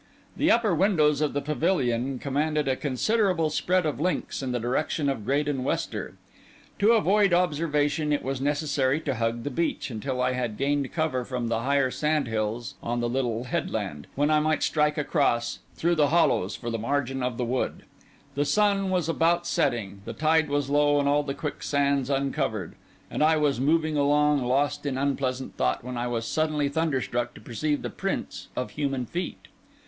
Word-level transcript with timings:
The 0.35 0.49
upper 0.49 0.73
windows 0.73 1.21
of 1.21 1.33
the 1.33 1.43
pavilion 1.43 2.17
commanded 2.17 2.67
a 2.67 2.75
considerable 2.75 3.51
spread 3.51 3.85
of 3.85 3.99
links 3.99 4.41
in 4.41 4.51
the 4.51 4.59
direction 4.59 5.09
of 5.09 5.23
Graden 5.25 5.63
Wester. 5.63 6.15
To 6.79 6.93
avoid 6.93 7.33
observation, 7.35 8.11
it 8.11 8.23
was 8.23 8.41
necessary 8.41 8.99
to 9.01 9.13
hug 9.13 9.43
the 9.43 9.51
beach 9.51 9.91
until 9.91 10.19
I 10.19 10.31
had 10.33 10.57
gained 10.57 10.91
cover 10.91 11.23
from 11.23 11.49
the 11.49 11.59
higher 11.59 11.91
sand 11.91 12.27
hills 12.27 12.73
on 12.81 12.99
the 12.99 13.07
little 13.07 13.43
headland, 13.43 14.07
when 14.15 14.31
I 14.31 14.39
might 14.39 14.63
strike 14.63 14.97
across, 14.97 15.59
through 15.75 15.93
the 15.93 16.07
hollows, 16.07 16.55
for 16.55 16.71
the 16.71 16.79
margin 16.79 17.21
of 17.21 17.37
the 17.37 17.45
wood. 17.45 17.83
The 18.33 18.43
sun 18.43 18.89
was 18.89 19.07
about 19.07 19.45
setting; 19.45 20.01
the 20.05 20.13
tide 20.13 20.49
was 20.49 20.67
low, 20.67 20.99
and 20.99 21.07
all 21.07 21.21
the 21.21 21.35
quicksands 21.35 22.09
uncovered; 22.09 22.73
and 23.11 23.23
I 23.23 23.37
was 23.37 23.59
moving 23.61 23.97
along, 23.97 24.43
lost 24.43 24.87
in 24.87 24.97
unpleasant 24.97 25.57
thought, 25.57 25.83
when 25.83 25.95
I 25.95 26.07
was 26.07 26.25
suddenly 26.25 26.69
thunderstruck 26.69 27.35
to 27.35 27.39
perceive 27.41 27.83
the 27.83 27.91
prints 27.91 28.47
of 28.57 28.71
human 28.71 29.05
feet. 29.05 29.47